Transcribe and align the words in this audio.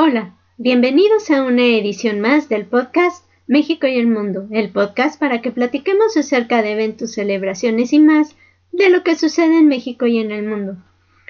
Hola, 0.00 0.36
bienvenidos 0.58 1.28
a 1.28 1.42
una 1.42 1.64
edición 1.64 2.20
más 2.20 2.48
del 2.48 2.66
podcast 2.66 3.24
México 3.48 3.88
y 3.88 3.96
el 3.96 4.06
Mundo, 4.06 4.46
el 4.52 4.70
podcast 4.70 5.18
para 5.18 5.42
que 5.42 5.50
platiquemos 5.50 6.16
acerca 6.16 6.62
de 6.62 6.70
eventos, 6.70 7.14
celebraciones 7.14 7.92
y 7.92 7.98
más 7.98 8.36
de 8.70 8.90
lo 8.90 9.02
que 9.02 9.16
sucede 9.16 9.58
en 9.58 9.66
México 9.66 10.06
y 10.06 10.18
en 10.18 10.30
el 10.30 10.46
mundo. 10.46 10.76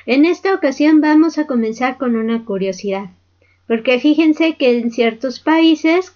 En 0.04 0.26
esta 0.26 0.54
ocasión 0.54 1.00
vamos 1.00 1.38
a 1.38 1.46
comenzar 1.46 1.96
con 1.96 2.14
una 2.14 2.44
curiosidad, 2.44 3.06
porque 3.66 3.98
fíjense 4.00 4.56
que 4.56 4.78
en 4.78 4.90
ciertos 4.90 5.40
países, 5.40 6.14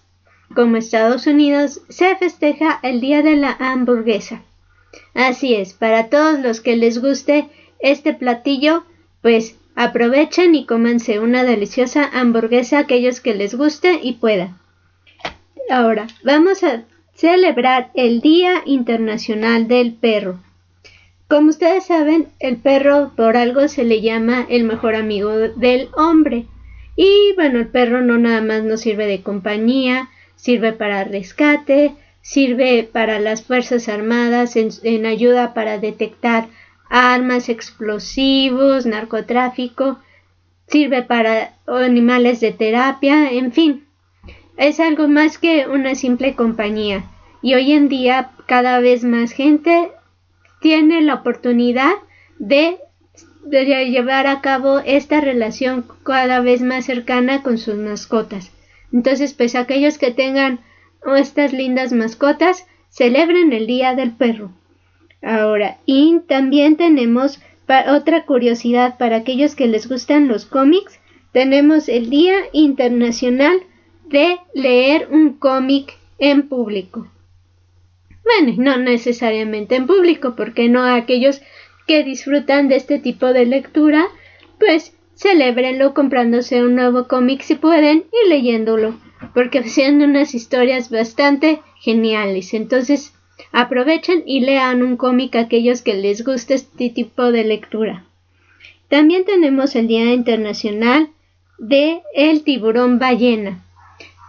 como 0.55 0.77
Estados 0.77 1.27
Unidos, 1.27 1.80
se 1.89 2.14
festeja 2.16 2.80
el 2.82 3.00
Día 3.00 3.23
de 3.23 3.37
la 3.37 3.57
Hamburguesa. 3.59 4.43
Así 5.14 5.55
es, 5.55 5.73
para 5.73 6.11
todos 6.11 6.39
los 6.39 6.61
que 6.61 6.77
les 6.77 7.00
guste 7.00 7.48
este 7.79 8.12
platillo, 8.12 8.84
pues 9.23 9.57
aprovechen 9.75 10.54
y 10.54 10.66
cómanse 10.66 11.18
una 11.18 11.45
deliciosa 11.45 12.09
hamburguesa 12.12 12.79
aquellos 12.79 13.21
que 13.21 13.35
les 13.35 13.54
guste 13.54 14.00
y 14.03 14.14
pueda. 14.14 14.58
Ahora, 15.71 16.07
vamos 16.22 16.62
a 16.62 16.85
celebrar 17.14 17.90
el 17.95 18.21
Día 18.21 18.62
Internacional 18.67 19.68
del 19.68 19.93
Perro. 19.93 20.40
Como 21.29 21.48
ustedes 21.48 21.86
saben, 21.86 22.29
el 22.40 22.58
perro 22.58 23.12
por 23.17 23.39
algo 23.39 23.67
se 23.68 23.85
le 23.85 24.03
llama 24.03 24.46
el 24.50 24.64
mejor 24.64 24.95
amigo 24.95 25.31
del 25.31 25.89
hombre. 25.96 26.45
Y 26.95 27.32
bueno, 27.36 27.59
el 27.59 27.68
perro 27.68 28.03
no 28.03 28.18
nada 28.18 28.43
más 28.43 28.64
nos 28.64 28.82
sirve 28.82 29.07
de 29.07 29.23
compañía, 29.23 30.11
sirve 30.36 30.75
para 30.75 31.04
rescate, 31.04 31.95
sirve 32.20 32.86
para 32.91 33.19
las 33.19 33.42
Fuerzas 33.42 33.89
Armadas 33.89 34.56
en, 34.56 34.69
en 34.83 35.06
ayuda 35.06 35.55
para 35.55 35.78
detectar 35.78 36.48
armas, 36.89 37.48
explosivos, 37.48 38.86
narcotráfico, 38.86 39.98
sirve 40.67 41.03
para 41.03 41.55
animales 41.67 42.41
de 42.41 42.53
terapia, 42.53 43.31
en 43.31 43.53
fin, 43.53 43.86
es 44.56 44.81
algo 44.81 45.09
más 45.09 45.39
que 45.39 45.67
una 45.67 45.95
simple 45.95 46.34
compañía. 46.34 47.05
Y 47.41 47.55
hoy 47.55 47.73
en 47.73 47.89
día 47.89 48.31
cada 48.47 48.81
vez 48.81 49.05
más 49.05 49.33
gente 49.33 49.91
tiene 50.61 51.03
la 51.03 51.15
oportunidad 51.15 51.93
de, 52.39 52.79
llevar 53.51 54.27
a 54.27 54.41
cabo 54.41 54.78
esta 54.78 55.21
relación 55.21 55.84
cada 56.05 56.41
vez 56.41 56.62
más 56.62 56.84
cercana 56.84 57.43
con 57.43 57.59
sus 57.59 57.75
mascotas. 57.75 58.53
Entonces, 58.93 59.34
pues 59.34 59.56
aquellos 59.56 59.99
que 59.99 60.12
tengan 60.12 60.61
estas 61.17 61.53
lindas 61.53 61.93
mascotas, 61.93 62.67
celebren 62.89 63.53
el 63.53 63.67
Día 63.67 63.95
del 63.95 64.12
Perro. 64.12 64.53
Ahora, 65.23 65.78
y 65.87 66.20
también 66.27 66.77
tenemos 66.77 67.41
otra 67.89 68.27
curiosidad 68.27 68.98
para 68.98 69.17
aquellos 69.17 69.55
que 69.55 69.67
les 69.67 69.89
gustan 69.89 70.28
los 70.28 70.45
cómics, 70.45 70.98
tenemos 71.33 71.89
el 71.89 72.11
Día 72.11 72.34
Internacional 72.53 73.62
de 74.11 74.39
leer 74.53 75.09
un 75.11 75.34
cómic 75.34 75.97
en 76.19 76.48
público. 76.48 77.09
Bueno, 78.25 78.55
no 78.59 78.77
necesariamente 78.77 79.77
en 79.77 79.87
público, 79.87 80.34
porque 80.37 80.69
no 80.69 80.84
aquellos 80.84 81.41
que 81.87 82.05
disfrutan 82.05 82.69
de 82.69 82.77
este 82.77 82.98
tipo 82.98 83.33
de 83.33 83.47
lectura, 83.47 84.06
pues 84.59 84.95
celebrenlo 85.15 85.95
comprándose 85.95 86.62
un 86.62 86.75
nuevo 86.75 87.09
cómic 87.09 87.43
si 87.43 87.55
pueden 87.55 88.05
y 88.12 88.28
leyéndolo, 88.28 88.97
porque 89.34 89.67
son 89.69 90.03
unas 90.03 90.34
historias 90.34 90.91
bastante 90.91 91.61
geniales. 91.81 92.55
Entonces, 92.55 93.15
Aprovechen 93.51 94.23
y 94.27 94.41
lean 94.41 94.83
un 94.83 94.97
cómic 94.97 95.35
a 95.37 95.41
aquellos 95.41 95.83
que 95.83 95.95
les 95.95 96.25
guste 96.25 96.55
este 96.55 96.91
tipo 96.91 97.33
de 97.33 97.45
lectura. 97.45 98.05
También 98.89 99.25
tenemos 99.25 99.75
el 99.75 99.89
Día 99.89 100.12
Internacional 100.12 101.09
de 101.59 102.03
el 102.15 102.45
tiburón 102.45 102.99
ballena. 102.99 103.65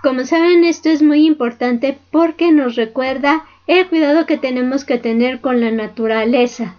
Como 0.01 0.25
saben, 0.25 0.63
esto 0.63 0.89
es 0.89 1.01
muy 1.01 1.25
importante 1.25 1.97
porque 2.11 2.51
nos 2.51 2.75
recuerda 2.75 3.45
el 3.67 3.87
cuidado 3.87 4.25
que 4.25 4.37
tenemos 4.37 4.83
que 4.83 4.97
tener 4.97 5.39
con 5.39 5.61
la 5.61 5.71
naturaleza, 5.71 6.75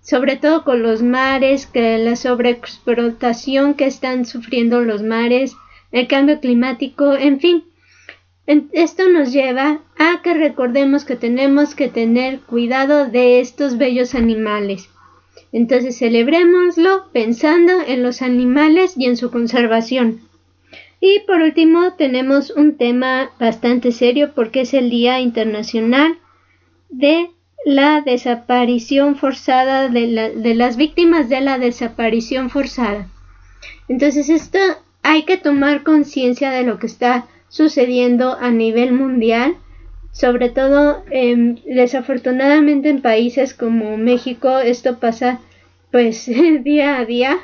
sobre 0.00 0.36
todo 0.36 0.64
con 0.64 0.82
los 0.82 1.02
mares, 1.02 1.66
que 1.66 1.98
la 1.98 2.16
sobreexplotación 2.16 3.74
que 3.74 3.86
están 3.86 4.24
sufriendo 4.24 4.80
los 4.82 5.02
mares, 5.02 5.56
el 5.92 6.06
cambio 6.06 6.40
climático, 6.40 7.14
en 7.14 7.40
fin, 7.40 7.64
esto 8.46 9.08
nos 9.08 9.32
lleva 9.32 9.80
a 9.98 10.22
que 10.22 10.34
recordemos 10.34 11.04
que 11.04 11.16
tenemos 11.16 11.74
que 11.74 11.88
tener 11.88 12.40
cuidado 12.40 13.06
de 13.06 13.40
estos 13.40 13.78
bellos 13.78 14.14
animales. 14.14 14.88
Entonces 15.52 15.98
celebrémoslo 15.98 17.10
pensando 17.12 17.80
en 17.86 18.02
los 18.02 18.22
animales 18.22 18.94
y 18.96 19.06
en 19.06 19.16
su 19.16 19.30
conservación. 19.30 20.20
Y 21.00 21.20
por 21.26 21.40
último 21.40 21.94
tenemos 21.94 22.50
un 22.50 22.76
tema 22.76 23.30
bastante 23.38 23.90
serio 23.92 24.32
porque 24.34 24.62
es 24.62 24.74
el 24.74 24.90
Día 24.90 25.20
Internacional 25.20 26.18
de 26.88 27.30
la 27.64 28.00
desaparición 28.00 29.16
forzada 29.16 29.88
de, 29.88 30.32
de 30.36 30.54
las 30.54 30.76
víctimas 30.76 31.28
de 31.28 31.40
la 31.40 31.58
desaparición 31.58 32.50
forzada. 32.50 33.08
Entonces 33.88 34.28
esto 34.28 34.58
hay 35.02 35.24
que 35.24 35.36
tomar 35.36 35.82
conciencia 35.82 36.50
de 36.50 36.62
lo 36.62 36.78
que 36.78 36.86
está 36.86 37.26
sucediendo 37.50 38.38
a 38.40 38.50
nivel 38.50 38.92
mundial, 38.92 39.56
sobre 40.12 40.48
todo 40.48 41.04
em, 41.10 41.56
desafortunadamente 41.66 42.88
en 42.88 43.02
países 43.02 43.52
como 43.52 43.98
México 43.98 44.58
esto 44.58 44.98
pasa 44.98 45.40
pues 45.92 46.26
día 46.64 46.96
a 46.96 47.04
día. 47.04 47.38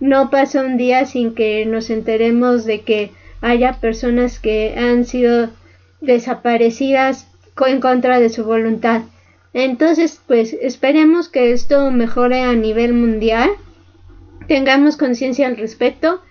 No 0.00 0.30
pasa 0.30 0.62
un 0.62 0.78
día 0.78 1.04
sin 1.04 1.34
que 1.34 1.66
nos 1.66 1.90
enteremos 1.90 2.64
de 2.64 2.80
que 2.80 3.10
haya 3.42 3.80
personas 3.80 4.38
que 4.38 4.74
han 4.78 5.04
sido 5.04 5.50
desaparecidas 6.00 7.26
en 7.66 7.80
contra 7.80 8.18
de 8.18 8.30
su 8.30 8.44
voluntad. 8.44 9.02
Entonces, 9.52 10.20
pues 10.26 10.56
esperemos 10.60 11.28
que 11.28 11.52
esto 11.52 11.90
mejore 11.90 12.42
a 12.42 12.54
nivel 12.54 12.94
mundial, 12.94 13.50
tengamos 14.46 14.96
conciencia 14.96 15.46
al 15.48 15.56
respecto 15.56 16.22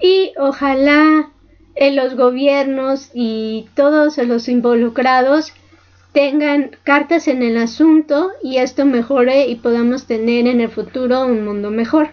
y 0.00 0.32
ojalá 0.38 1.30
los 1.78 2.16
gobiernos 2.16 3.10
y 3.14 3.68
todos 3.74 4.18
los 4.18 4.48
involucrados 4.48 5.52
tengan 6.12 6.70
cartas 6.84 7.28
en 7.28 7.42
el 7.42 7.58
asunto 7.58 8.30
y 8.42 8.56
esto 8.56 8.86
mejore 8.86 9.48
y 9.48 9.56
podamos 9.56 10.06
tener 10.06 10.46
en 10.46 10.62
el 10.62 10.70
futuro 10.70 11.26
un 11.26 11.44
mundo 11.44 11.70
mejor. 11.70 12.08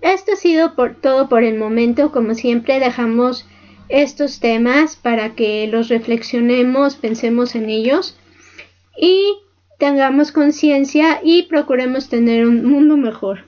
Esto 0.00 0.32
ha 0.32 0.36
sido 0.36 0.74
por 0.74 0.96
todo 0.96 1.28
por 1.28 1.44
el 1.44 1.58
momento, 1.58 2.10
como 2.10 2.34
siempre 2.34 2.80
dejamos 2.80 3.46
estos 3.88 4.40
temas 4.40 4.96
para 4.96 5.34
que 5.34 5.66
los 5.68 5.88
reflexionemos, 5.88 6.96
pensemos 6.96 7.54
en 7.54 7.70
ellos 7.70 8.18
y 9.00 9.38
tengamos 9.78 10.32
conciencia 10.32 11.20
y 11.22 11.44
procuremos 11.44 12.08
tener 12.08 12.46
un 12.46 12.64
mundo 12.64 12.96
mejor. 12.96 13.44